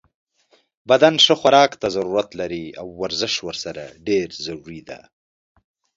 [0.89, 4.99] بدن ښه خوراک ته ضرورت لری او ورزش ورسره ډیر ضروری ده